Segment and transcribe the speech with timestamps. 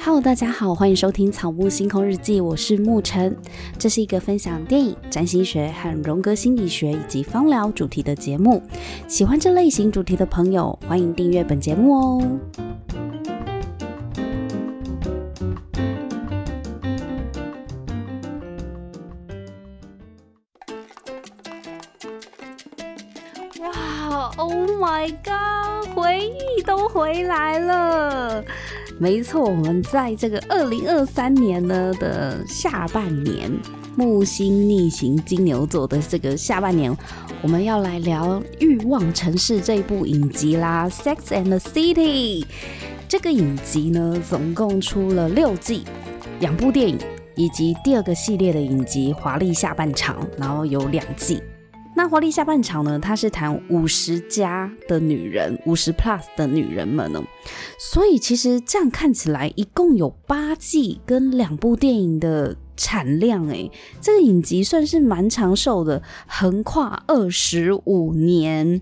[0.00, 3.36] Hello，大家好，欢迎收听《草木星空日记》，我是沐晨。
[3.76, 8.62] 这是一个分享电影、占星学和荣格心理学以及芳疗主题的节目。
[9.08, 12.38] 喜欢这类型主题的朋友，欢迎订阅本节目哦。
[23.60, 28.44] 哇，Oh my God，回忆都回来了。
[29.00, 33.48] 没错，我们在这个二零二三年呢的下半年，
[33.94, 36.94] 木星逆行金牛座的这个下半年，
[37.40, 42.42] 我们要来聊《欲望城市》这部影集啦，《Sex and the City》
[43.08, 45.84] 这个影集呢，总共出了六季，
[46.40, 46.98] 两部电影
[47.36, 51.40] 以及第二个系列的影集《华丽下半场》，然后有两季。
[51.98, 52.96] 那华丽下半场呢？
[52.96, 57.20] 它是谈五十加的女人，五十 plus 的女人们呢。
[57.76, 63.68] 所以其实这样看起来，一共有八季跟两部电影的产量，诶，
[64.00, 68.80] 这个影集算是蛮长寿的，横跨二十五年。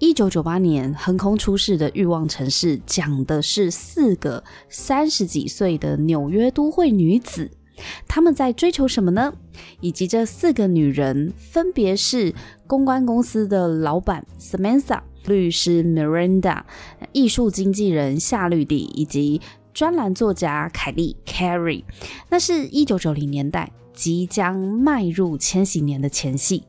[0.00, 7.52] 一九九八年横空出世的欲望城市，讲的是四个三十几岁的纽约都会女子。
[8.06, 9.34] 他们在追求什么呢？
[9.80, 12.34] 以及这四个女人分别是
[12.66, 16.62] 公关公司的老板 Samantha、律师 Miranda、
[17.12, 19.40] 艺术经纪人夏绿蒂以及
[19.72, 21.84] 专栏作家凯莉 Carrie。
[22.30, 26.64] 那是一九九零年代即将迈入千禧年的前戏。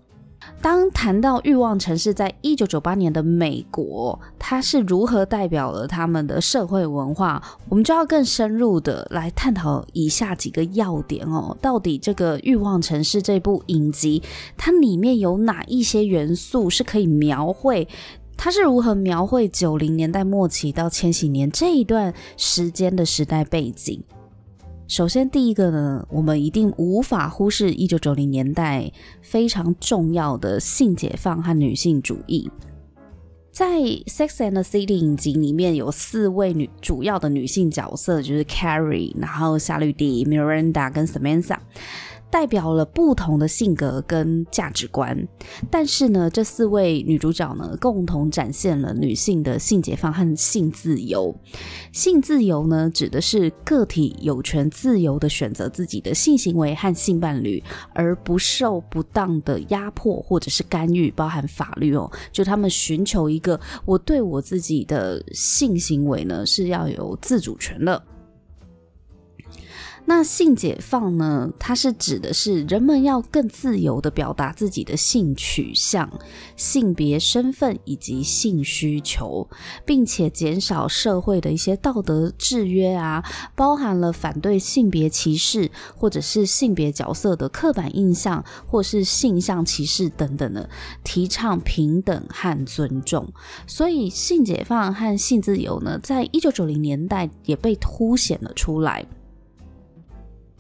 [0.62, 11.56] 当谈到欲望城市在一九九八年的美国，它是如何代表了他们的社会文化，我们就要更深入的来探讨以下几个要点哦。
[11.62, 14.24] 到底这个欲望城市这部影集，
[14.58, 17.88] 它里面有哪一些元素是可以描绘？
[18.36, 24.04] 它是如何描绘九零年代末期到千禧年这一段时间的时代背景？
[24.88, 32.50] 首先，第一个呢，我们一定无法忽视一九九零年代非常重要的性解放和女性主义。
[33.52, 41.58] 在《Sex and the City》影集里面有四位女主要的女性角色，就是 Carrie，然后夏绿蒂、Miranda 跟 Samantha。
[42.36, 45.18] 代表了不同的性格跟价值观，
[45.72, 51.34] 但是呢，这四位女主角呢，共同展现了女性的性解放和性自由。
[51.94, 57.64] 性自由呢，指的是个体有权自由的选择自己的性行为和性伴侣，
[57.94, 62.12] 而不受不当的压迫或者是干预，包含法律哦。
[62.34, 68.04] 就他们寻求一个，我对我自己的性行为呢，是要有自主权的。
[70.08, 71.52] 那性解放呢？
[71.60, 76.08] 它是指的是人们要更自由的表达自己的性取向、
[76.56, 79.50] 性别身份以及性需求，
[79.84, 83.24] 并且减少社会的一些道德制约啊，
[83.56, 90.70] 包含了反对性别歧视，或者是性别角色的刻板印象，或是性向歧视等等的，
[91.04, 93.28] 提倡平等和尊重。
[93.66, 99.04] 所以，性解放和性自由呢，在一九九零年代也被凸显了出来。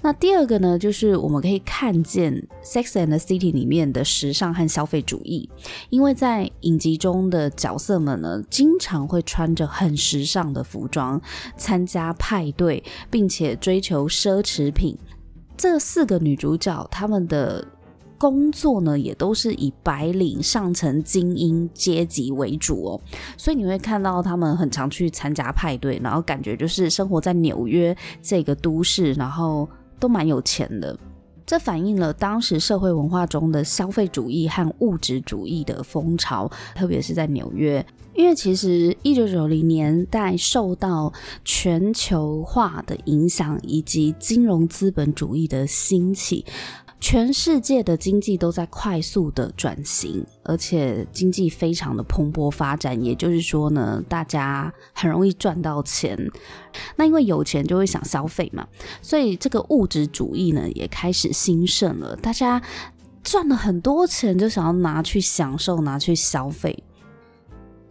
[0.06, 2.32] 那第二个呢，就是我们可以看见
[2.64, 5.50] 《Sex and the City》里面的时尚和消费主义，
[5.90, 11.20] 因为在影集中的角色们呢，经常会穿着很时尚的服装
[11.58, 14.96] 参加派对，并且追求奢侈品。
[15.58, 17.68] 这四个女主角她们的
[18.20, 23.02] 工作呢，也都是以白领上层精英阶级为主哦，
[23.36, 29.68] 所以你会看到她们很常去参加派对，然后感觉就是生活在纽约这个都市，然后。
[30.00, 30.98] 都蛮有钱的，
[31.46, 37.86] 这反映了当时社会文化中的消费主义和物质主义的风潮，特别是在纽约。
[38.16, 41.12] 因为其实一九九零年代受到
[41.44, 46.46] 全球化的影响，以及金融资本主义的兴起。
[47.08, 53.00] 全世界的经济都在快速的转型，而且经济非常的蓬勃发展。
[53.04, 56.18] 也就是说呢，大家很容易赚到钱。
[56.96, 58.68] 那因为有钱就会想消费嘛，
[59.04, 62.16] 所以这个物质主义呢也开始兴盛了。
[62.16, 62.60] 大家
[63.24, 66.84] 赚了很多钱，就想要拿去享受，拿去消费。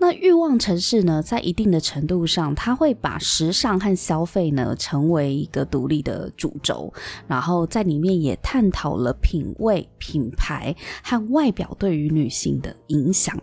[0.06, 6.92] 那欲望城市呢，在一定的程度上，它会把时尚和消费呢成为一个独立的主轴，
[7.26, 13.34] 然后在里面也探讨了品味、品牌和外表对于女性的影响。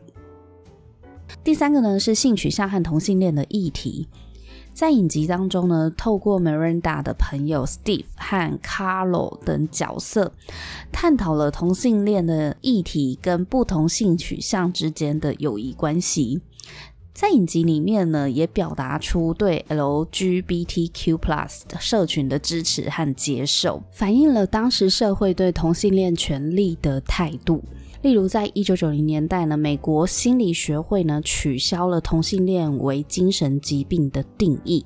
[1.44, 4.08] 第三个呢，是性取向和同性恋的议题。
[4.72, 10.31] 在影集当中呢，透过 Miranda 的朋友 Steve 和 Carlo 等角色，
[10.92, 16.40] 探讨了同性恋的议题跟不同性取向之间的友谊关系。
[17.13, 21.18] 在影集里面呢，也表达出对 LGBTQ+
[21.68, 27.62] 的社群的支持和接受，反映了当时社会对同性恋权利的态度。
[28.02, 34.84] 例如，在一九九零年代呢，美国心理学会呢取消了同性恋为精神疾病的定义，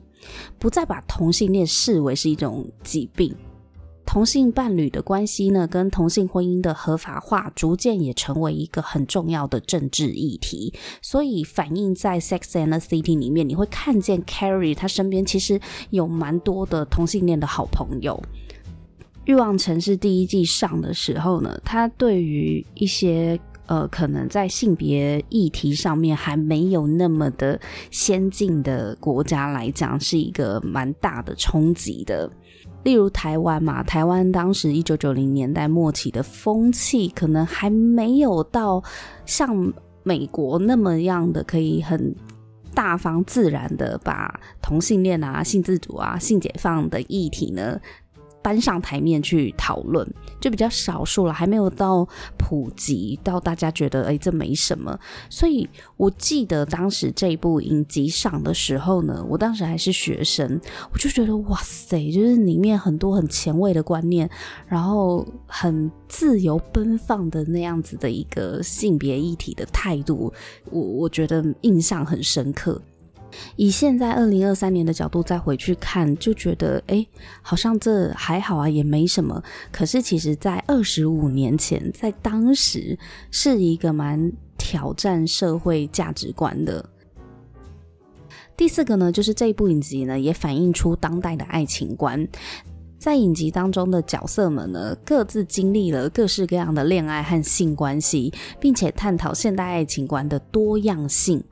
[0.58, 3.34] 不再把同性恋视为是一种疾病。
[4.06, 10.74] 同性伴侣的关系呢，跟同性婚姻的合法化，逐渐也成为一个很重要的政治议题。
[11.02, 15.60] 所以反映在《Sex and the City》里面，你会看见 Carrie 她身边其实
[15.90, 18.22] 有蛮多的同性恋的好朋友。
[19.26, 27.60] 《欲望城市》第一季上的时候呢，他对于一些呃可能在性别议题上面还没有那么的
[27.92, 32.30] 先进的国家来讲，是一个蛮大的冲击的。
[32.84, 38.84] 例如台湾嘛，台湾当时一九九零年代末期的风气，可能还没有到
[39.26, 39.74] 像
[40.04, 42.16] 美国那么样的可以很
[42.76, 47.80] 大方自然的把同性恋啊、性自主啊、性解放的议题呢。
[48.46, 50.08] 搬上台面去讨论，
[50.40, 52.08] 就比较少数了，还没有到
[52.38, 54.96] 普及到大家觉得哎、这没什么。
[55.32, 60.62] 所以我记得当时这部影集上的时候呢，我当时还是学生，
[60.94, 64.30] 我就觉得哇塞，就是里面很多很前卫的观念，
[64.68, 70.32] 然后很自由奔放的那样子的一个性别议题的态度，
[70.70, 72.80] 我我觉得印象很深刻。
[73.56, 77.06] 以现在二零二三年的角度再回去看，就觉得哎、
[77.42, 79.42] 好像这还好啊，也没什么。
[79.72, 82.98] 可是其实，在二十五年前，在当时
[83.32, 86.90] 是一个蛮挑战社会价值观的。
[88.58, 92.28] 第四个呢，就是这部影集呢，也反映出当代的爱情观。
[92.98, 101.44] 在影集当中的角色们呢，各自经历了各式各样的恋爱和性关系，并且探讨现代爱情观的多样性。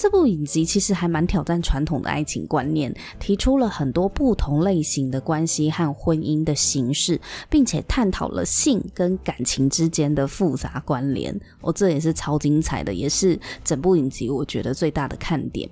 [0.00, 7.20] 这部影集其实还蛮挑战传统的爱情观念，提出了很多不同类型的关系和婚姻的形式，
[7.50, 11.38] 并且探讨了性跟感情之间的复杂关联。
[11.60, 15.68] 哦，这也是超精彩的，也是整部影集我觉得最大的看点。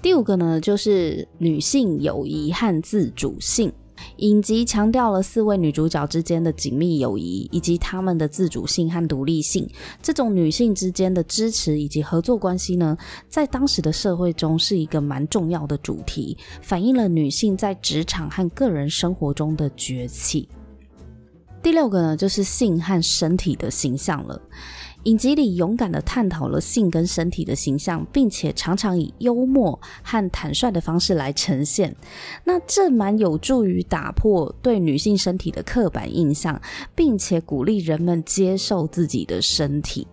[0.00, 3.72] 第五个呢，就是女性友谊和自主性。
[4.18, 9.68] 影集强调了四位女主角之间的紧密友谊，以及她们的自主性和独立性。
[10.02, 12.96] 这种女性之间的支持以及合作关系呢，
[13.28, 20.48] 在当时的社会中是一个蛮重要的主题，反映了女性在职场和个人生活中的崛起。
[21.62, 24.40] 第六个呢，就是性和身体的形象了。
[25.04, 31.94] 影集里勇敢地探讨了性跟身体的形象，并且常常以幽默和坦率的方式来呈现。
[32.44, 36.60] 那这蛮有助于打破对女性身体的刻板印象，
[36.94, 40.06] 并且鼓励人们接受自己的身体。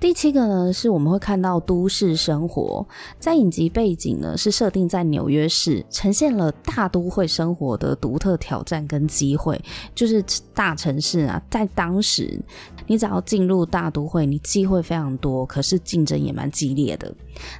[0.00, 2.86] 第七个呢，是我们会看到都市生活，
[3.18, 9.60] 在影集背景呢是设定在纽约市，呈现了大都会生活的独特挑战跟机会。
[9.96, 10.24] 就是
[10.54, 12.40] 大城市啊，在当时，
[12.86, 17.12] 你只要进入大都会，你机会非常多，可是竞争也蛮激烈的。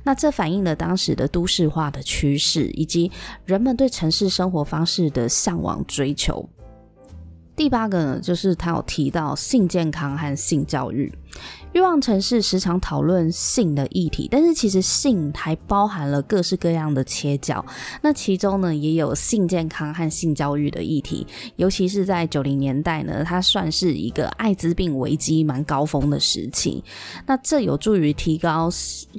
[0.05, 3.11] 那这反映了当时的都市化的趋势，以及
[3.47, 6.49] 人们对城市生活方式的向往追求。
[7.57, 11.13] 第八个呢，就是他有提到性健康和性教育。
[11.73, 17.65] 欲望城市时常讨论性的议题，但是其实性还包含了各式各样的切角。
[18.03, 26.83] 那其中呢，也有性健康和性教育的议题，尤其是在九零年代呢，它算是一个艾滋病危机蛮高峰的时期。
[27.27, 28.71] 那这有助于提高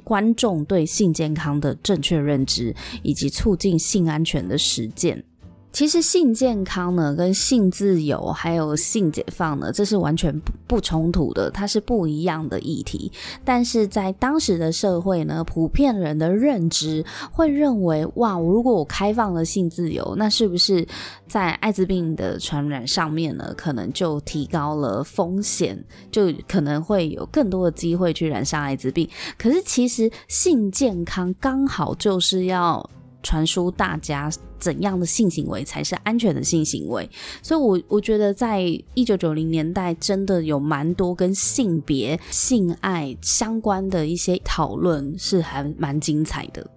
[0.02, 5.24] 观众对性健康的正确认知，以及促进性安全的实践。
[5.72, 13.10] 其实性健康呢，跟性自由还有性解放呢，这是完全不不冲突的，它是不一样的议题。
[13.44, 20.86] 但是在当时的社会呢，普遍人的认知会认为，哇，我如果我开放了性自由，那是不是
[21.28, 29.08] 在艾滋病的传染上面呢，可能就提高了风险，就可能会有更多的机会去染上艾滋病。
[29.38, 32.90] 可是其实性健康刚好就是要。
[33.22, 37.08] 传输大家怎样的性行为才是安全的性行为，
[37.42, 38.60] 所以我，我觉得在
[38.94, 46.68] 一九九零年代，真的有蛮多跟性别、性爱相关的一些讨论，是还蛮精彩的。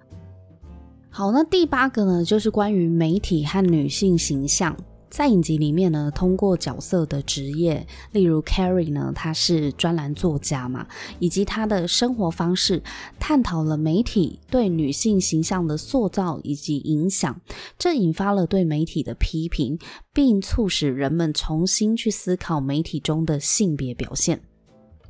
[1.10, 4.76] 好，那第八个呢，就是关于媒体和女性形象。
[5.14, 10.88] 在影集里面呢，通过角色的职业，例如 Carrie 呢，她是专栏作家嘛，
[11.20, 12.82] 以及她的生活方式，
[13.20, 17.40] 探讨了媒体对女性形象的塑造以及影响，
[17.78, 19.78] 这引发了对媒体的批评，
[20.12, 24.42] 并促使人们重新去思考媒体中的性别表现。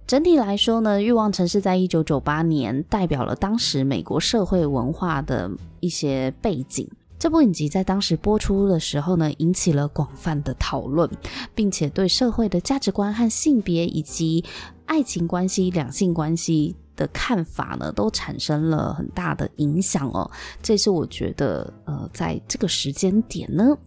[0.06, 6.86] 整体来说呢，《欲望城市》在一九九八年代表了当时美国社会文化的一些背景。
[7.24, 11.10] 这部影集在当时播出的时候呢，引起了广泛的讨论，
[11.56, 14.44] 并且对社会的价值观和性别以及
[14.88, 20.30] 爱情关系、两性关系的看法呢，都产生了很大的影响哦。
[20.62, 23.78] 这是我觉得，呃，在这个时间点呢，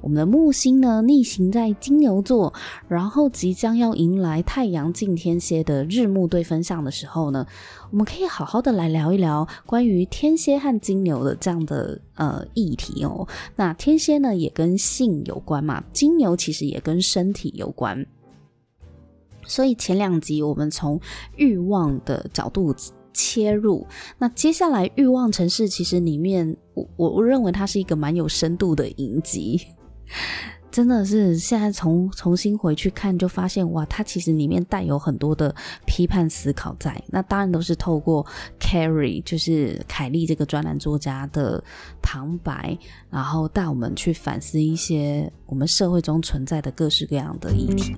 [0.00, 2.52] 我们的木星呢逆行在金牛座，
[2.88, 7.46] 然后即将要迎来太阳进天蝎的日暮对分相的时候呢，
[7.90, 13.26] 我们可以好好的来聊一聊关于天蝎和金牛的这样的呃议题哦。
[13.56, 18.06] 那天蝎呢也跟性有关嘛，金牛其实也跟身体有关。
[19.46, 21.00] 所以前两集我们从
[21.36, 22.74] 欲望的角度
[23.12, 23.86] 切入，
[24.18, 29.58] 那接下来欲望城市其实里面，我我认为它是一个蛮有深度的影集，
[30.70, 35.54] 真的是现在重重新回去看就发现哇，它其实里面带有很多的
[35.86, 37.02] 批判思考在。
[37.08, 38.26] 那当然都是透过
[38.60, 41.64] Carrie，就是凯莉这个专栏作家的
[42.02, 42.76] 旁白，
[43.08, 47.96] 然后带我们去反思一些我们社会中存在的各式各样的议题。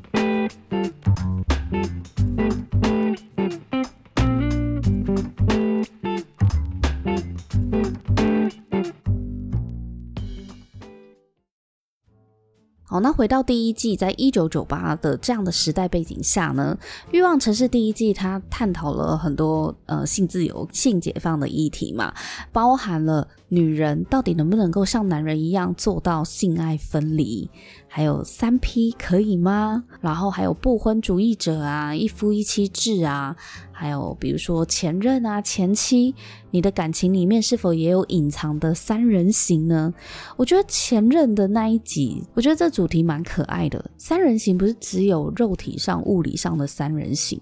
[12.91, 16.77] 好，那回到第一季，在一九九八的这样的时代背景下呢，
[17.11, 22.15] 《欲望城市》第一季它探讨了很多呃性自由、性解放的议题嘛，
[22.51, 27.51] 包含了女人到底能不能够像男人一样做到性爱分离。
[27.91, 29.83] 还有三 P 可以吗？
[30.01, 33.35] 然后还有不婚主义者啊，一夫一妻制啊，
[33.73, 36.15] 还有比如说前任啊、前妻，
[36.51, 39.93] 你的感情里面是否也有隐藏的三人行呢？
[40.37, 43.83] 我觉得前任的那一集，我觉得这主题蛮可爱的。
[43.97, 47.41] 三人行不是只有肉体上、物理上的三人行，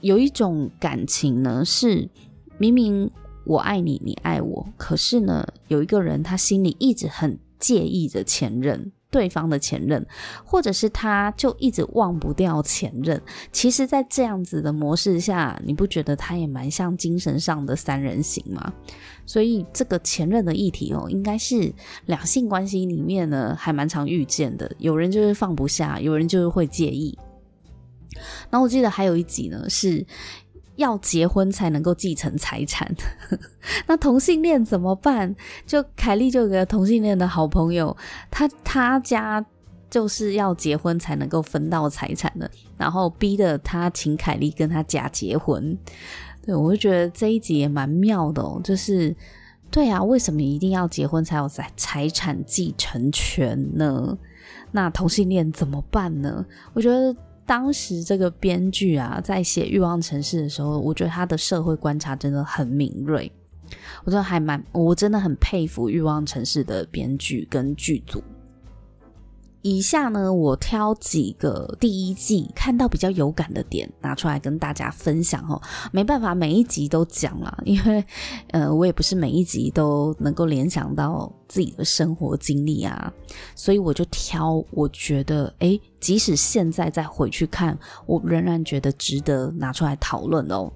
[0.00, 2.08] 有一种感情呢，是
[2.56, 3.10] 明明
[3.44, 8.92] 我爱你，你爱我，可是呢，有一个人他心里一直很介意着前任。
[9.10, 10.06] 对方的前任，
[10.44, 13.20] 或者是他就一直忘不掉前任。
[13.50, 18.72] 其实，在这样子的模式下，你不觉得他也蛮像精神上的三人行吗？
[19.26, 21.72] 所以，这个前任的议题哦，应该是
[22.06, 24.70] 两性关系里面呢，还蛮常遇见的。
[24.78, 27.18] 有人就是放不下，有人就是会介意。
[28.50, 30.06] 然后我记得还有一集呢是。
[30.78, 32.88] 要结婚才能够继承财产，
[33.86, 35.34] 那同性恋怎么办？
[35.66, 37.94] 就凯莉就有个同性恋的好朋友，
[38.30, 39.44] 他他家
[39.90, 45.76] 就是要结婚才能够分到财产的，然后逼得他请凯莉跟他假结婚。
[46.42, 49.14] 对，我就觉得这一集也蛮妙的哦，就是
[49.72, 54.16] 对啊，为什么一定要结婚才有财财产继承权呢？
[54.70, 56.46] 那同性恋怎么办呢？
[56.72, 57.16] 我觉得。
[57.48, 63.32] 当时这个编剧啊，在写《欲望城市》的时候，我觉得他的社会观察真的很敏锐，
[64.04, 68.22] 我真的还蛮，我真的很佩服《欲望城市》的编剧跟剧组。
[69.62, 75.60] 以下呢，我挑几个第一季看到比较有感的点拿出来跟大家分享哦。
[75.92, 78.04] 没办法，每一集都讲了，因为
[78.52, 83.12] 呃，我也不是每一集都能够联想到自己的生活经历啊，
[83.56, 90.72] 所以我就挑我觉得，诶，即使现在再回去看，我仍然觉得值得拿出来讨论哦。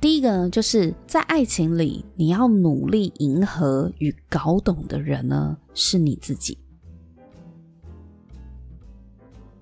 [0.00, 6.58] 第一个呢，就是在爱情里，你要努力迎合与搞懂的人呢，是你自己。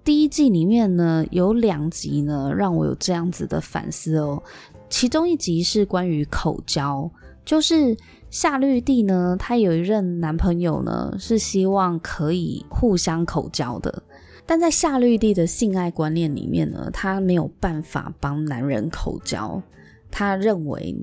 [0.04, 4.42] 第一季里面呢，有两集呢，让我有这样子的反思哦。
[4.90, 7.11] 其中一集是关于口交，
[7.42, 7.96] 就是
[8.28, 14.02] 夏绿蒂呢，她有一任男朋友呢，是希望可以互相口交的，
[14.44, 19.61] 但在夏绿蒂的性爱观念里面呢，她没有办法帮男人口交，
[20.11, 20.94] 她认为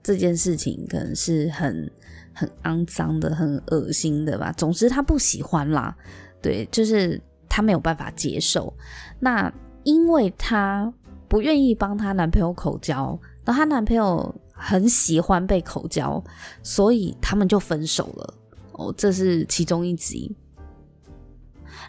[0.00, 1.90] 这件事情可能是很
[2.32, 4.52] 很肮脏的、很恶心的吧。
[4.52, 5.92] 总之，她不喜欢啦，
[6.40, 7.20] 对，就是。
[7.58, 8.72] 她没有办法接受，
[9.18, 10.92] 那因为她
[11.26, 16.22] 不愿意帮她男朋友口交，然后她男朋友很喜欢被口交，
[16.62, 18.34] 所以他们就分手了。
[18.74, 20.36] 哦，这是其中一集。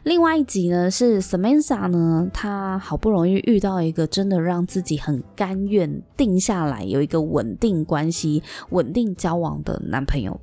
[0.03, 10.41] 另外一集呢，是 Samantha 呢，她好不容易遇到一个真的让自己很甘愿定下来，有一个稳定关系、稳定交往的男朋友。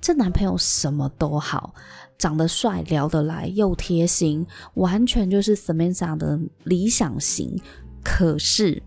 [0.00, 1.74] 这男朋友什么都好。
[2.18, 4.44] 长得帅、聊得来又贴心，
[4.74, 7.56] 完全就是 Samantha 的理想型。
[8.02, 8.82] 可是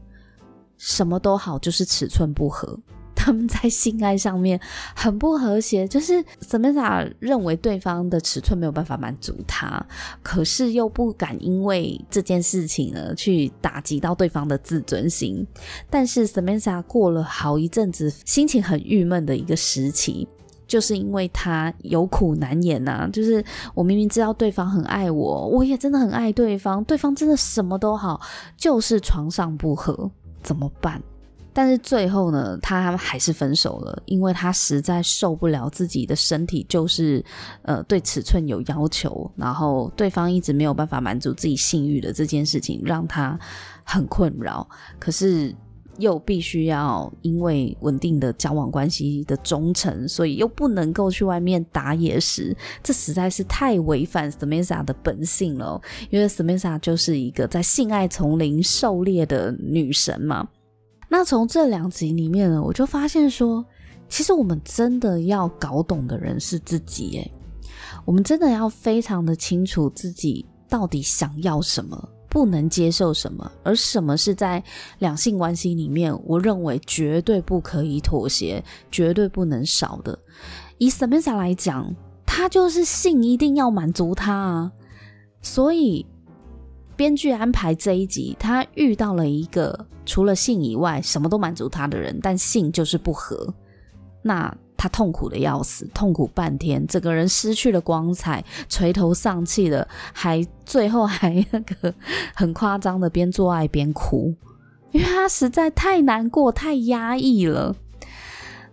[0.77, 2.77] 什么都好，就是尺寸不合。
[3.13, 4.59] 他们在性爱上面
[4.95, 9.85] 很不和谐，就是 Samantha 认为对方的尺寸没有办法满足他，
[10.23, 15.45] 可是又不敢因为这件事情呢去打击到对方的自尊心。
[15.87, 20.27] 但是 Samantha 过了好一阵子，心情很郁闷的一个时期。
[20.71, 28.21] 就是因为他有苦难言呐、啊，就是我明明知道对方很爱我，我也真的很爱对方，对方真的什么都好，
[28.55, 30.09] 就是床上不合，
[30.41, 31.03] 怎么办？
[31.51, 37.21] 但是最后呢，他还是分手了，因为他实在受不了自己的身体，就是
[37.63, 43.37] 呃对尺寸有要求，然后对方一直没有办法满足自己性欲的这件事情，让他
[43.83, 44.65] 很困扰。
[44.97, 45.53] 可是。
[46.01, 52.53] 又必须要因为稳定的交往关系的忠诚，所以又不能够去外面打野时，
[52.83, 55.79] 这实在是太违反 Samantha 的本性了。
[56.09, 60.47] 因为 Samantha 就是一个在性爱丛林狩猎的女神嘛。
[61.07, 63.63] 那从这两集里面呢，我就发现说，
[64.09, 67.31] 其实我们真的要搞懂的人是自己，诶，
[68.05, 72.09] 我们真的要非常的清楚自己到底想要什么。
[72.31, 74.63] 不能接受什么，而什么是在
[74.99, 80.17] 两性关系里面，我认为绝对不可以妥协，绝对不能少的。
[80.77, 81.93] 以 Samantha 来讲，
[82.25, 84.71] 他就是性一定要满足他啊，
[85.41, 86.05] 所以
[86.95, 93.53] 编剧安排这一集，他遇到了一个除了性以外什么都满足他的人，但性就是不合，
[94.23, 94.57] 那。
[94.81, 101.93] 他痛苦的要死，痛苦半天，整个人失去了光彩，垂头丧气的，还最后还那 个
[102.33, 104.33] 很夸张的边做爱边哭，
[104.91, 107.75] 因为他实在太难过、太压抑了。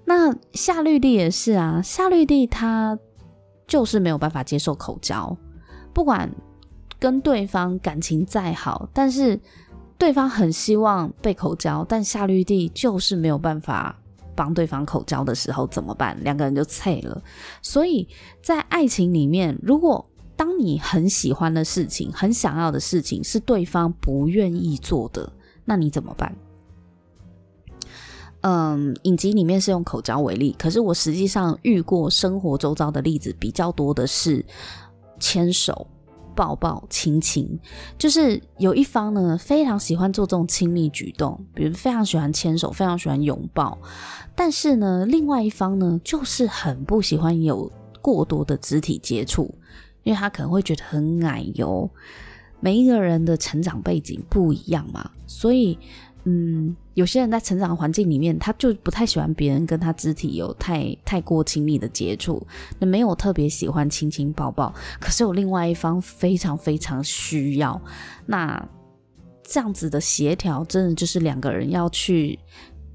[0.06, 2.98] 那夏绿蒂也是啊，夏绿蒂她
[3.66, 5.36] 就是没有办法接受口交，
[5.92, 6.30] 不管
[6.98, 9.38] 跟对方感情再好，但是
[9.98, 13.97] 对方很希望被口交，但夏绿蒂就是没有办法。
[14.38, 16.16] 帮对方口交的时候怎么办？
[16.22, 17.20] 两个人就脆了。
[17.60, 18.06] 所以
[18.40, 25.32] 在爱情里面，如果当你很喜欢的事情、很想要的事情是对方不愿意做的，
[25.64, 26.32] 那你怎么办？
[28.42, 34.46] 嗯，影集里面是用口交为例，可是我实际上遇过生活周遭的例子比较多的是
[35.18, 35.88] 牵手。
[36.38, 37.58] 抱抱亲亲，
[37.98, 43.76] 就是有一方呢非常喜欢做这种亲密举动，比如非常喜欢牵手，非常喜欢拥抱。
[44.36, 47.68] 但是呢，另外一方呢就是很不喜欢有
[48.00, 49.52] 过多的肢体接触，
[50.04, 51.90] 因为他可能会觉得很矮油。
[52.60, 55.76] 每一个人的成长背景不一样嘛，所以。
[56.30, 62.46] 嗯，有些人在成长环境里面，他就不太喜欢别人跟他肢体有太太过亲密的接触，
[62.78, 64.74] 那没有特别喜欢亲亲抱抱。
[65.00, 67.80] 可是有另外一方非常非常需要，
[68.26, 68.62] 那
[69.42, 72.38] 这样子的协调，真的就是两个人要去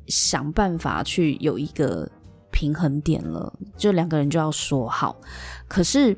[0.06, 2.08] 想办法去有一个
[2.52, 5.20] 平衡点了，就两个人就要说好。
[5.68, 6.16] 可是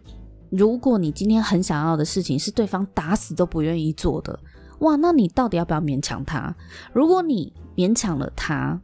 [0.49, 4.37] 如果你今天很想要的事情是对方打死都不愿意做的。
[4.79, 6.55] 哇，那你到底要不要勉强他？
[6.93, 8.79] 如果你勉强了他，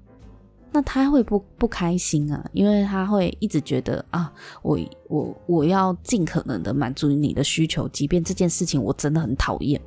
[0.72, 2.50] 那他会不不开心啊？
[2.54, 9.80] 因为他会一直觉得啊，我我我要尽可能的满足你的需求，即便这件事情我真的很讨厌。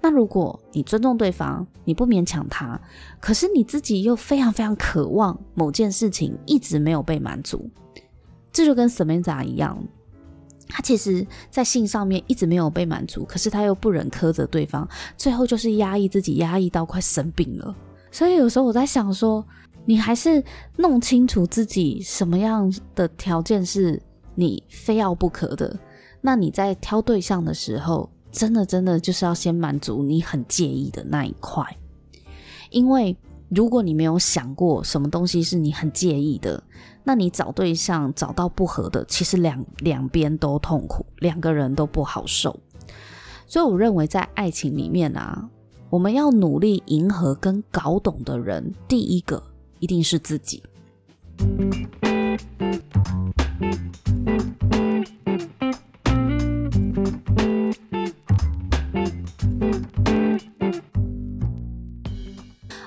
[0.00, 2.80] 那如果你尊重对方，你不勉强他，
[3.20, 7.68] 可是你自己又非常非常渴望某件事情一直没有被满足，
[8.50, 9.78] 这就跟什么人一样。
[10.68, 17.74] 他其实，在性上面一直没有被满足，可是他又不忍苛责对方，最后就是压抑自己，压抑到快生病了。
[18.10, 19.44] 所以有时候我在想说，
[19.84, 20.42] 你还是
[20.76, 24.00] 弄清楚自己什么样的条件是
[24.34, 25.76] 你非要不可的。
[26.20, 31.64] 那你在挑对象的时候，真的真的就是要先满足你很介意的那一块，
[32.70, 33.14] 因为
[33.48, 36.62] 如果你没有想过什么东西是你很介意的。
[37.06, 42.58] 那你找对象找到不合的，其实两两边都痛苦，两个人都不好受。
[43.46, 45.50] 所以我认为在爱情里面啊，
[45.90, 49.42] 我们要努力迎合跟搞懂的人，第一个
[49.80, 50.62] 一定是自己。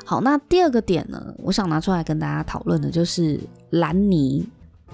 [0.10, 3.38] 好，那第二个点呢，我想拿出来跟大家讨论的就是
[3.72, 4.48] 兰妮。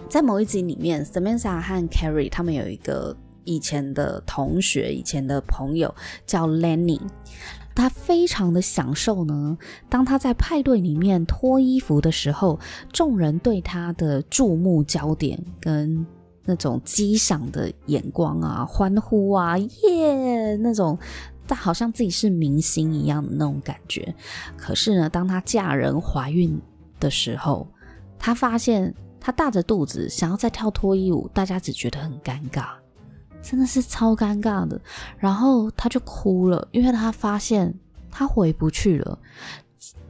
[0.09, 5.93] 在某一集里面，Samantha 和 Carrie 他们有一个以前的同学、以前的朋友
[6.25, 6.99] 叫 Lenny，
[7.75, 9.55] 他非常的享受呢。
[9.87, 12.59] 当他在派对里面脱衣服的时候，
[12.91, 16.03] 众人对他的注目焦点跟
[16.43, 20.97] 那种激赏的眼光啊、欢呼啊、耶、那种。
[21.45, 24.13] 但好像自己是明星一样的那种感觉。
[24.57, 26.59] 可是呢，当她嫁人怀孕
[26.99, 27.67] 的时候，
[28.17, 32.69] 她发现她大着肚子想要再跳脱衣舞，大家只觉得很尴尬，
[33.41, 34.79] 真的是超尴尬的。
[35.17, 37.73] 然后她就哭了，因为她发现
[38.09, 39.19] 她回不去了。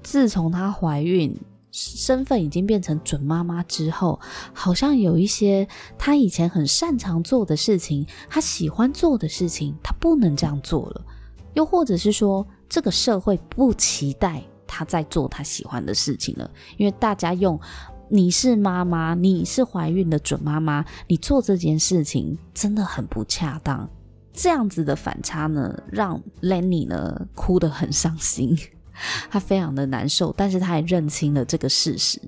[0.03, 1.35] 自从她怀孕，
[1.71, 4.19] 身份已经变成准妈妈之后，
[4.53, 5.67] 好像有一些
[5.97, 11.05] 她以前很擅长做的事情，她喜欢做的事情，她不能这样做了。
[11.53, 17.59] 又或者是说，这个社会不期待她在做她喜欢的事情了，因为大家用
[18.09, 23.89] “你是妈妈，你是怀孕的准妈妈，你做这件事情真的很不恰当”，
[24.33, 28.57] 这样子的反差呢，让 Lenny 呢哭得很伤心。
[29.29, 32.19] 她非常的难受，但是她也认清了这个事实，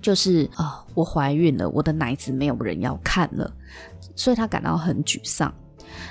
[0.00, 3.52] 就是啊、我怀孕了，我的奶子没有人要看了，
[4.16, 5.52] 所以她感到很沮丧。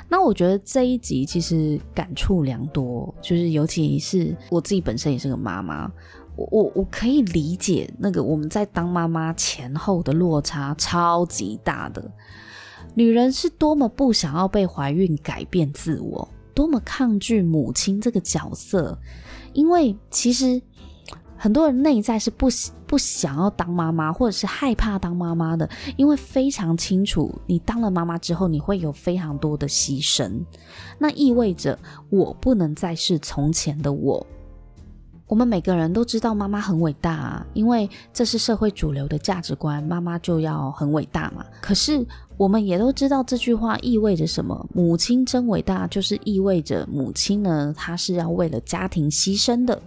[0.08, 5.92] 那我觉得这一集其实感触良多，就是尤其是我自己本身也是个妈妈，
[6.36, 12.12] 我我我可以理解那个我们在当妈妈前后的落差超级大的，
[12.94, 18.98] 女人是多么不想要被怀孕改变自我，多么抗拒母亲这个角色。
[19.54, 20.62] 因为其实
[21.38, 22.48] 很多人内在是不
[22.88, 30.32] 不想要当妈妈，或者是害怕当妈妈的，因为非常清楚，你当了妈妈之后，你会有非常多的牺牲，
[30.98, 31.78] 那意味着
[32.10, 34.26] 我不能再是从前的我。
[35.28, 41.44] 我们每个人都知道妈妈很伟大啊，因为这是社会主流的价值观，妈妈就要很伟大嘛。
[41.60, 42.06] 可是
[42.38, 44.70] 我们也都知道这句话意味着什么？
[44.72, 49.82] 母亲真伟大，就是意味着母亲呢，她是要为了家庭牺牲的。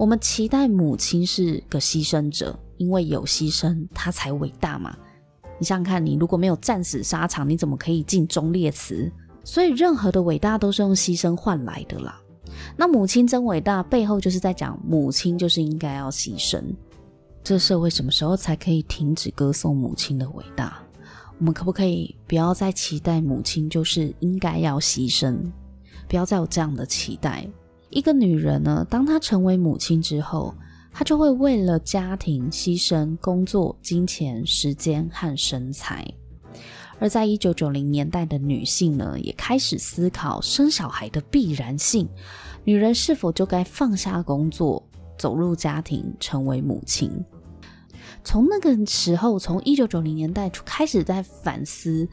[0.00, 4.96] 我们期待母亲是个牺牲者，因为有牺牲，她才伟大嘛。
[5.58, 9.12] 你想想看，你如果没有战死沙场，你怎么可以尽忠烈祠？
[9.44, 12.18] 所以任何的伟大都是用牺牲换来的啦。
[12.78, 16.64] 那母亲真伟大，背后就是在讲母亲就是应该要牺牲。
[17.44, 20.78] 这社会什么时候才可以停止歌颂母亲的伟大？
[21.38, 25.36] 我们可不可以不要再期待母亲就是应该要牺牲？
[26.08, 27.46] 不要再有这样的期待。
[27.90, 30.54] 一个女人呢，当她成为母亲之后，
[30.92, 36.06] 她就会为了家庭牺牲工作、金钱、时间和身材。
[37.00, 42.08] 而在一九九零年代的女性呢，也开始思考生小孩的必然性。
[42.62, 44.86] 女人是否就该放下工作，
[45.18, 47.10] 走入家庭，成为母亲？
[48.22, 52.06] 从那个时候，从一九九零年代开始在反思，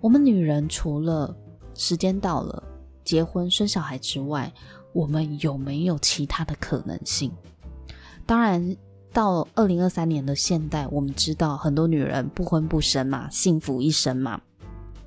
[0.00, 1.34] 我们女人除了
[1.74, 2.60] 时间到了
[3.04, 4.52] 结婚生小孩之外，
[4.92, 7.30] 我们有没有其他的可能性？
[8.26, 8.76] 当然。
[9.10, 14.38] 到二零二三年的现代，我们知道很多女人不婚不生嘛，幸福一生嘛。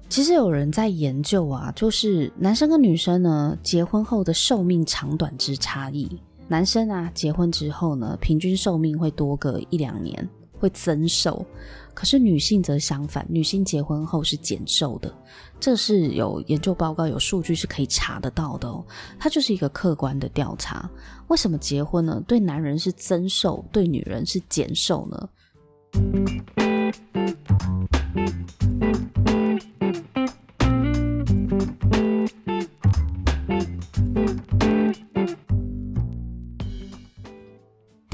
[0.09, 6.19] 其实有人在研究啊，就是男生跟女生呢，结婚后的寿命长短之差异。
[6.47, 10.27] 男生啊，结婚之后呢，平均寿命会多个一两年。
[10.59, 11.45] 会增寿，
[11.93, 15.13] 可是女性则相反，女性结婚后是减寿的，
[15.60, 18.84] 这是有研究报告、有数据是可以查得到的哦。
[19.19, 20.89] 它就是一个客观的调查。
[21.27, 22.21] 为什么结婚呢？
[22.27, 26.61] 对男人是增寿，对女人是减寿呢？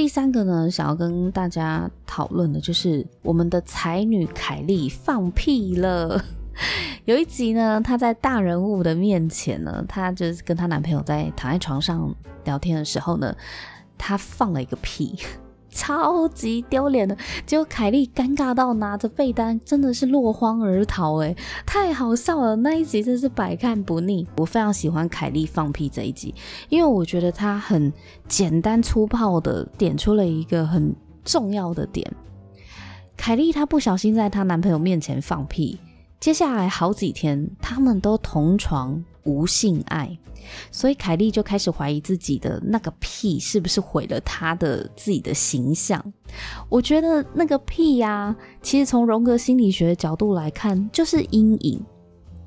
[0.08, 6.24] 第三个呢，想要跟大家讨论的就是我们的才女凯莉放屁了。
[7.04, 12.16] 有一集呢，她在大人物的面前呢，她就是跟她男朋友在躺在床上
[12.46, 13.36] 聊天的时候呢，
[13.98, 15.20] 她放了一个屁。
[15.78, 21.36] 超级丢脸的，结果凯莉尴尬到拿着被单，真的是落荒而逃，哎，
[21.68, 22.56] 太好笑了！
[22.56, 24.28] 那一集真是百看不腻。
[24.38, 26.34] 我非常喜欢凯莉放屁这一集，
[26.70, 27.94] 因为我觉得她很
[28.28, 32.12] 简单粗暴的点出了一个很重要的点。
[33.16, 35.80] 凯莉她不小心在她男朋友面前放屁，
[36.20, 39.04] 接下来好几天他们都同床。
[39.28, 40.18] 无性爱，
[40.72, 46.02] 所以凯莉就开始怀疑自己的那个屁是不是毁了她的自己的形象。
[46.70, 51.84] 我觉得那个屁呀、其实从荣格心理学的角度来看，就是阴影，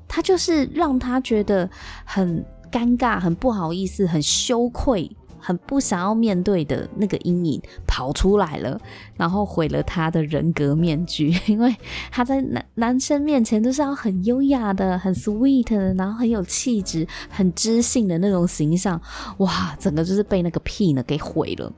[0.07, 1.69] 它就是让他觉得
[2.03, 5.15] 很尴尬、很不好意思、很羞愧。
[5.41, 8.79] 很不想要面对的那个阴影跑出来了，
[9.15, 11.33] 然后毁了他的人格面具。
[11.47, 11.75] 因为
[12.11, 19.01] 他在男男生面前都是要很优雅的、很 sweet 的，然后很有气质、很知性的那种形象。
[19.39, 21.73] 哇，整个就是被那个屁呢给毁了。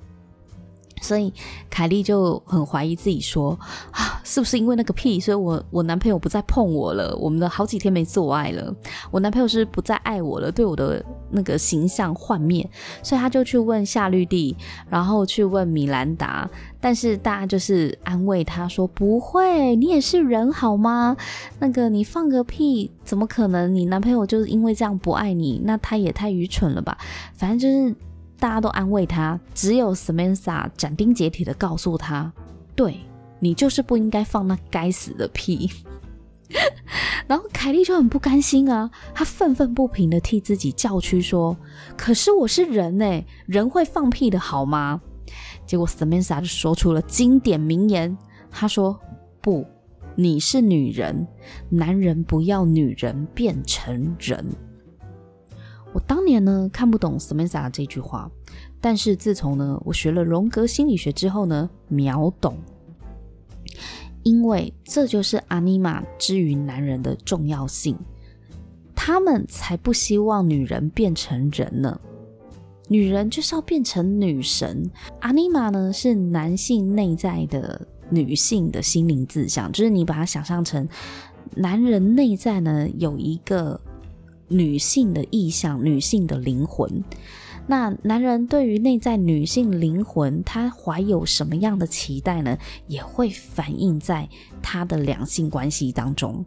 [1.03, 1.31] 所以
[1.69, 3.51] 凯莉就很怀疑自己说，
[3.91, 7.13] 啊，是不是因为那个屁，所以我我男朋友不再碰我了？
[7.17, 8.73] 我们的好几天没做爱了，
[9.11, 10.49] 我男朋友是不再爱我了？
[10.49, 12.67] 对我的那个形象幻灭，
[13.03, 14.55] 所以他就去问夏绿蒂，
[14.89, 21.17] 然后去问米兰达，但是大家就是安慰他说，不会，你也是人好吗？
[21.59, 23.75] 那个你放个屁，怎么可能？
[23.75, 26.97] 你男朋友就是因为这样不爱你，那他也太愚蠢了吧？
[27.35, 27.93] 反正就是。
[28.43, 32.29] 大家都安慰他，只有 Samantha 斩钉截铁的告诉他
[32.75, 32.99] ：“对，
[33.39, 35.71] 你就是不应该放那该死的屁。
[37.25, 41.55] ”然后凯莉就很不甘心啊，她愤愤不平的替自己叫屈说
[41.95, 44.99] ：“可是我是人欸，人会放屁的好吗？”
[45.65, 48.17] 结果 Samantha 就说出了经典名言，
[48.51, 48.99] 她说
[49.39, 49.65] ：“不，
[50.17, 51.25] 你是女人，
[51.69, 54.45] 男人不要女人变成人。”
[55.93, 58.29] 我当年呢看不懂 Samantha 这句话，
[58.81, 62.57] 但是自从呢我学了荣格心理学之后呢，秒懂，
[64.23, 67.95] 因为这就是阿尼玛之于男人的重要性，
[68.95, 72.01] 他们才不希望女人变成人呢，
[72.87, 77.79] 女人就是要变成女神，阿尼玛呢是男性内在的
[78.09, 80.89] 女性的心灵志向，就是你把它想象成
[81.55, 83.79] 男人内在呢有一个。
[84.47, 87.03] 女性的意象，女性的灵魂。
[87.65, 92.57] 那男人对于内在女性灵魂，他怀有什么样的期待呢？
[92.87, 94.27] 也会反映在
[94.61, 96.43] 他的两性关系当中。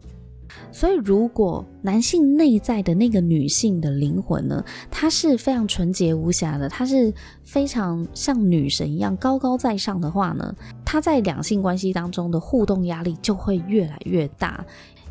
[0.71, 10.55] 所以，如果男性内在的那个女性的灵魂呢，她是非常纯洁无瑕的，她是非常像女神一样高高在上的话呢，
[10.85, 14.63] 他在两性关系当中的互动压力就会越来越大。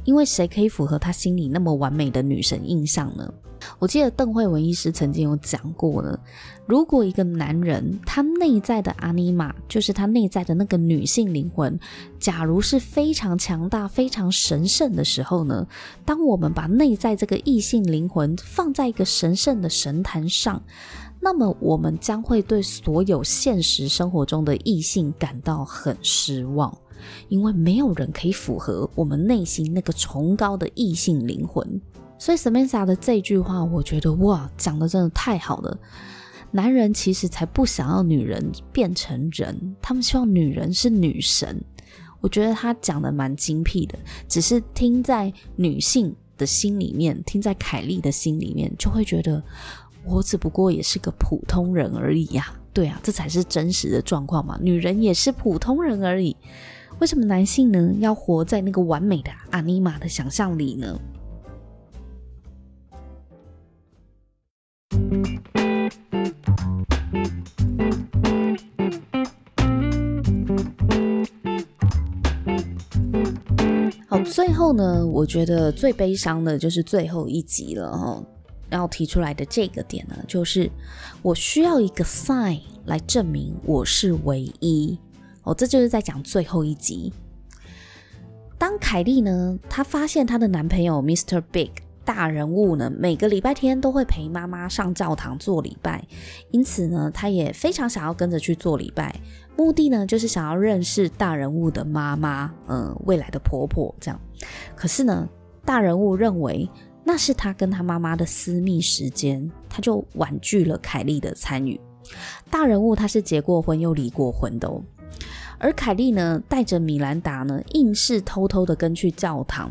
[0.07, 3.31] 因为谁可以符合他心里那么完美的女神印象呢？
[3.79, 6.17] 我记得邓惠文医师曾经有讲过呢，
[6.67, 11.79] 如果一个男人他内在的阿尼玛，就是他内在的那个女性灵魂，
[12.21, 15.67] 假如是非常强大、非常神圣的时候呢，
[16.05, 20.63] 当我们把内在这个异性灵魂放在一个神圣的神坛上，
[21.27, 26.73] 那么我们将会对所有现实生活中的异性感到很失望。
[27.29, 31.81] 因为没有人可以符合我们内心那个崇高的异性灵魂，
[32.17, 35.77] 所以 Samantha 的这句话，我觉得哇，讲得真的太好了。
[36.53, 41.61] 男人其实才不想要女人变成人，他们希望女人是女神。
[42.21, 49.43] 我觉得他讲得蛮精辟的，只是听在女性的心里面，听在凯莉的心里面，就会觉得
[50.07, 52.53] 我只不过也是个普通人而已呀。
[52.73, 56.37] 对啊，这才是真实的状况嘛，女人也是普通人而已。
[56.99, 60.99] 为什么男性呢，要活在那个完美的阿尼玛的想象里呢？
[74.09, 78.23] 好，最后呢，我觉得最悲伤的就是最后一集了哈。
[78.71, 80.71] 要提出来的这个点呢，就是
[81.23, 84.99] 我需要一个 sign 来证明我是唯一。
[85.43, 87.13] 哦，这就是在讲最后一集。
[88.59, 91.43] 当凯莉呢，她发现她的男朋友 Mr.
[91.53, 91.71] Big
[92.05, 96.07] 大人物呢，每个礼拜天都会陪妈妈上教堂做礼拜，
[96.51, 99.15] 因此呢，她也非常想要跟着去做礼拜，
[99.57, 104.21] 目的呢，就是想要认识大人物的妈妈，嗯、未来的婆婆这样。
[104.75, 105.29] 可是呢，
[105.65, 106.69] 大人物认为
[107.09, 111.81] 那是他跟他妈妈的私密时间，他就婉拒了凯莉的参与。
[112.51, 114.83] 大人物他是结过婚又离过婚的哦。
[115.59, 119.71] 而凯莉呢，带着米兰达呢，硬是偷偷的跟去教堂，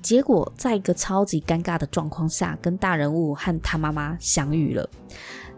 [0.00, 4.88] 结果在一个超级尴尬的状况下，跟大人物和他妈妈相遇了。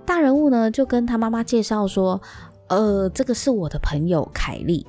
[0.06, 2.18] 大人物呢，就跟他妈妈介绍说
[2.70, 4.86] ：“呃，这个是我的朋友凯莉。”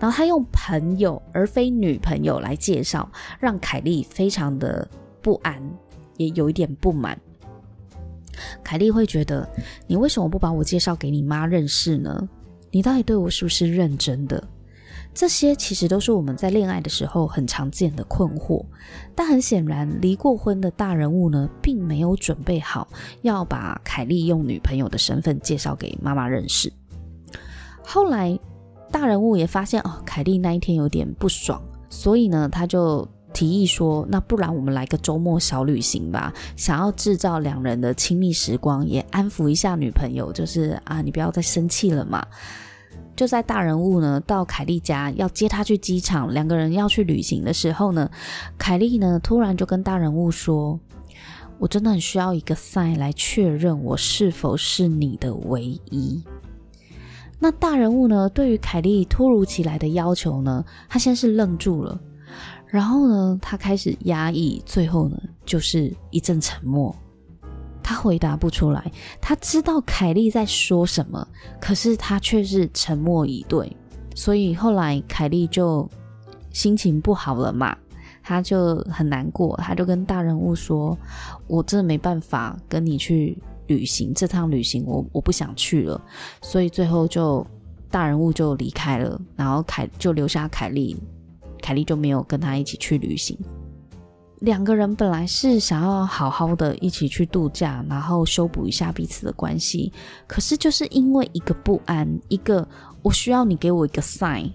[0.00, 3.06] 然后他用朋友而非女朋友来介绍，
[3.38, 4.88] 让凯莉非常的
[5.24, 5.58] 不安，
[6.18, 7.18] 也有一点不满。
[8.62, 9.48] 凯莉会觉得
[9.88, 12.28] ：“你为什么不把我介绍给你妈认识呢？”
[12.70, 14.42] 你到底对我是不是认真的？
[15.14, 18.62] 这些其实都是我们在恋爱的时候很常见的困惑。
[19.14, 22.86] 但很显然，离过婚的大人物呢，并没有准备好
[23.22, 26.70] 要把凯莉用女朋友的身份介绍给妈妈认识。
[27.82, 28.38] 后来，
[28.90, 42.24] 大人物也发现哦，凯莉那一天有点不爽，所以呢，他就提议说：“那不然我们来个周末小旅行吧，想要制造两人的亲密时光，也安抚一下女朋友，就是啊，你不要再生气了嘛。”
[43.16, 48.10] 就在大人物呢到凯莉家要接她去机场，两个人要去旅行的时候呢，
[48.56, 50.80] 凯莉呢突然就跟大人物说
[51.58, 56.24] ：“我真的很需要一个 sign 来确认我是否是你的唯一。”
[57.38, 62.00] 那大人物呢，对于凯莉突如其来的要求呢，他先是愣住了，
[62.74, 66.92] 然后呢，他开始压抑，最后呢，就是一阵沉默。
[67.80, 71.24] 他回答不出来，他知道凯莉在说什么，
[71.60, 73.70] 可是他却是沉默以对。
[74.16, 75.88] 所以后来凯莉就
[76.50, 77.78] 心情不好了嘛，
[78.24, 80.98] 他就很难过，他就跟大人物说
[81.46, 86.00] ：“我真的没办法跟你去旅行，这趟旅行我我不想去了。”
[86.42, 87.46] 所以最后就
[87.88, 90.96] 大人物就离开了，然后凯就留下凯莉，
[91.64, 93.38] 凯莉就没有跟他一起去旅行。
[94.40, 99.90] 两个人本来是想要好好的一起去度假，然后修补一下彼此的关系，
[100.26, 102.68] 可是就是因为一个不安，一个
[103.00, 104.52] 我需要你给我一个 sign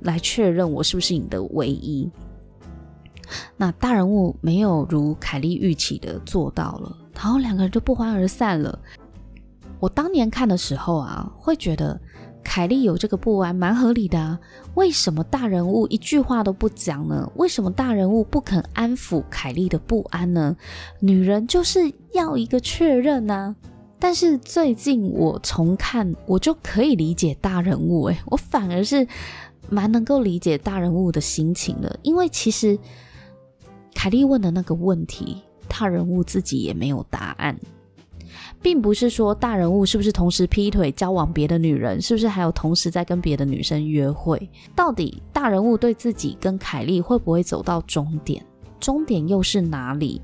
[0.00, 2.10] 来确认我是不是你的唯一。
[3.56, 8.78] 那大人物没有如凯莉预期的做到了，然后两个人就不欢而散了。
[9.80, 11.98] 我当年看的时候啊，会觉得。
[12.46, 14.38] 凯莉有这个不安，蛮合理的啊。
[14.76, 17.28] 为什么大人物一句话都不讲呢？
[17.34, 20.56] 为什么大人物不肯安抚凯莉的不安呢？
[21.00, 23.56] 女人就是要一个确认呢。
[23.98, 28.04] 但是最近我重看，我就可以理解大人物。
[28.04, 29.06] 诶，我反而是
[29.68, 32.78] 蛮能够理解大人物的心情的，因为其实
[33.92, 37.58] 凯莉问的那个问题，大人物自己也没有答案。
[38.62, 44.50] 并不是说大人物是不是同时劈腿交往别的女人，是不是还有同时在跟别的女生约会？
[44.74, 48.44] 到底大人物对自己跟凯莉会不会走到终点？
[48.80, 50.20] 终点又是哪里？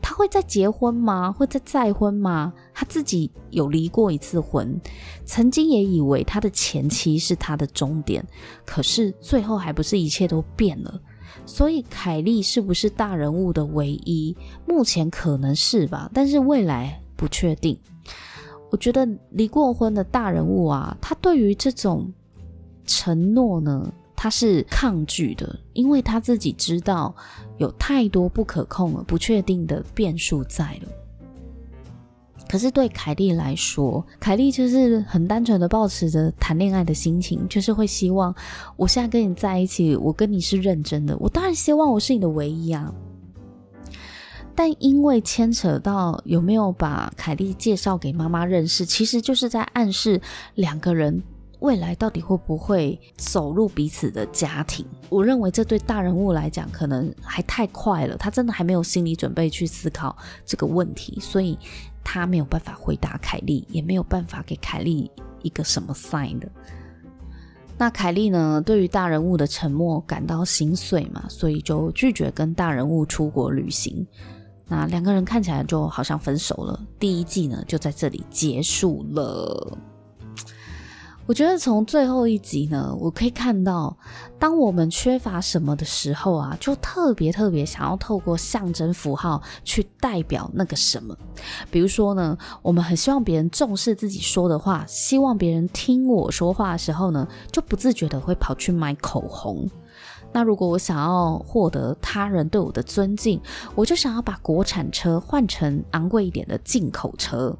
[0.00, 1.32] 他会再结婚吗？
[1.32, 2.52] 会再再婚吗？
[2.72, 4.80] 他自己有离过一次婚，
[5.24, 8.24] 曾经也以为他的前妻是他的终点，
[8.64, 11.00] 可是最后还不是一切都变了？
[11.44, 14.36] 所以凯莉是不是大人物的唯一？
[14.66, 17.02] 目前可能是吧，但是未来。
[17.18, 17.76] 不确定，
[18.70, 22.10] 我觉得离过婚的大人物啊，他对于这种
[22.86, 27.12] 承诺呢，他是抗拒的，因为他自己知道
[27.56, 30.88] 有太多不可控了、不确定的变数在了。
[32.48, 38.34] 可是对凯莉来说，凯莉就是很单纯的抱持着谈恋爱的心情，就是会希望
[38.76, 42.94] 我现在跟你在一起，我跟你是认真的，我当然希望我是你的唯一啊。
[44.58, 50.20] 但因为牵扯到有没有把凯莉介绍给妈妈认识，其实就是在暗示
[50.56, 51.22] 两个人
[51.60, 54.84] 未来到底会不会走入彼此的家庭。
[55.10, 61.56] 我认为这对大人物来讲可能还太快了，他真的还没有心理准备去思考这个问题，所以
[62.02, 65.08] 他没有办法回答凯莉，也没有办法给凯莉
[65.42, 66.50] 一个什么 sign 的。
[67.78, 74.04] 那凯莉呢，对于大人物的沉默感到心碎嘛，所以就拒绝跟大人物出国旅行。
[74.68, 79.78] 那两个人看起来就好像分手了，第一季呢就在这里结束了。
[81.24, 83.94] 我觉得从最后一集呢，我可以看到，
[84.38, 91.14] 当我们缺乏什么的时候啊，就特别特别想要透过象征符号去代表那个什么。
[91.70, 99.68] 比如说呢，我们很希望别人重视自己说的话，希望别人听我说话的时候呢，就不自觉的会跑去买口红。
[100.32, 103.40] 那如果我想要获得他人对我的尊敬，
[103.74, 107.56] 我就想要把国产车换成昂贵一点的进口车。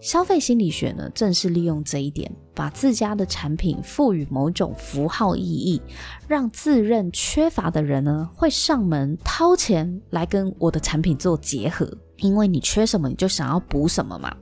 [0.00, 5.82] 消费心理学呢，正是利用这一点，把自家的产品赋予某种符号意义，
[6.26, 11.86] 让自认缺乏的人呢，会上门掏钱来跟我的产品做结合。
[12.16, 14.34] 因为你缺什么，你就想要补什么嘛。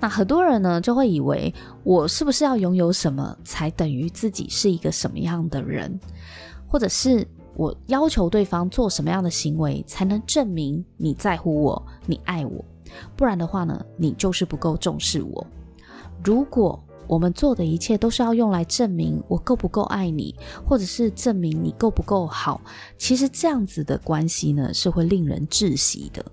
[0.00, 6.00] 那很多人呢，就会以为我是不是要拥有什么，才等于自己是一个什么样的人？
[6.72, 12.64] 或者是我要求对方做什么样的行为，才能证明你在乎我，你爱我？
[13.14, 15.46] 不然的话呢，你就是不够重视我。
[16.24, 22.58] 如果我们做的一切都是要用来证明我够不够爱你，或者是证明你够不够好，
[22.96, 26.24] 其实这样子的关系呢，是会令人窒息的。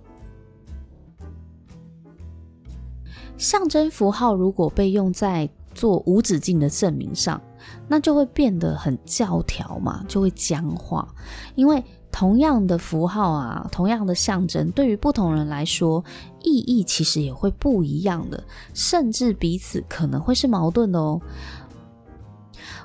[3.37, 7.41] 象征符号如果被用在做无止境的证明上，
[7.87, 11.07] 那就会变得很教条嘛，就会僵化。
[11.55, 16.03] 因为同样的符号啊，同样的象征，对于不同人来说，
[16.43, 18.43] 意义其实也会不一样的，
[18.73, 21.21] 甚至彼此可能会是矛盾的哦。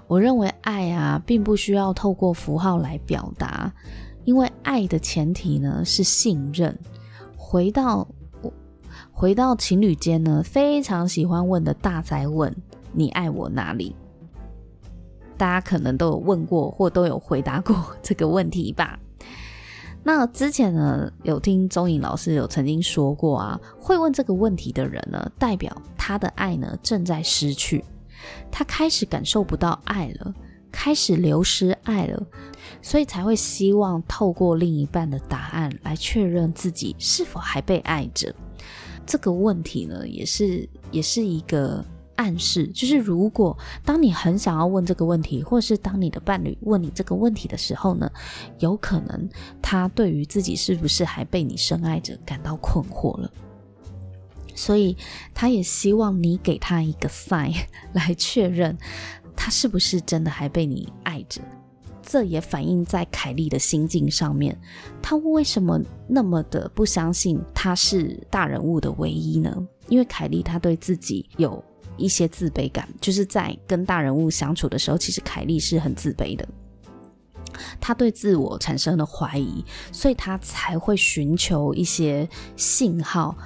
[0.06, 3.72] 我认为爱啊，并不需要透过符号来表达，
[4.24, 6.78] 因为爱的前提呢，是信任。
[7.36, 8.06] 回到
[9.10, 12.54] 回到情侣间呢，非常喜欢问的大宅问。
[12.92, 13.96] 你爱我哪里？
[15.36, 18.98] 大家可能都有问过，或都有回答过 这个问题吧？
[20.06, 27.82] 那之前呢，有听钟颖老师有曾经说过啊，会问这个问题的人呢，代表他的爱呢正在失去。
[28.50, 30.34] 他开始感受不到爱了，
[30.70, 32.22] 开始流失爱了，
[32.82, 38.34] 所以才会希望透过另一半的答案来确认自己是否还被爱着。
[39.06, 41.84] 这个问题呢，也是也是一个。
[42.16, 48.10] 暗示就是，如果当你很想要问这个问题，或是当你的伴侣问你这个问题的时候呢，
[48.60, 49.28] 有可能
[49.60, 53.30] 他对于自己是不是还被你深爱着感到困惑了，
[54.54, 54.96] 所以
[55.34, 57.54] 他也希望你给他一个 sign
[57.92, 58.76] 来确认
[59.34, 61.40] 他是不是真的还被你爱着。
[62.06, 64.56] 这也反映在凯莉的心境上面，
[65.02, 69.66] 他为什么那么的不相信他是大人物的唯一呢？
[69.88, 71.64] 因为凯莉他对自己有。
[71.96, 76.46] 一些自卑感，就是在跟大人物相处的时候，其实凯莉是很自卑的。
[77.80, 83.36] 她对自我产生了怀疑，所以她才会寻求一些信号，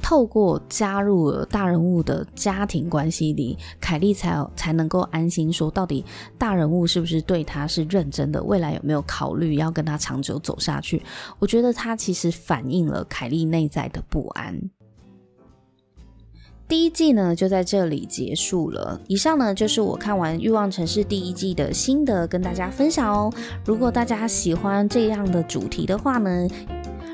[0.00, 6.02] 透过加入了大人物的家庭关系里，凯莉才才能够安心说，到底
[6.38, 11.02] 大人物是不是对她是认真的，未来有没有考虑要跟她长久走下去？
[11.38, 14.58] 我觉得她其实反映了凯莉内在的不安。
[16.68, 19.00] 第一季呢就在这里结束了。
[19.06, 23.32] 以上呢就是我看完《欲望城市》第一季的心得，跟大家分享哦。
[23.64, 26.46] 如果大家喜欢这样的主题的话呢，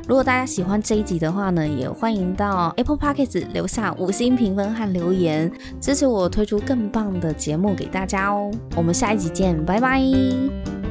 [0.08, 5.50] 如果大家喜欢这一集的话呢，也欢迎到 Apple Podcast 留下五星评分和留言，
[5.80, 8.50] 支持我推出更棒的节目给大家哦。
[8.76, 10.83] 我们下一集见，拜拜。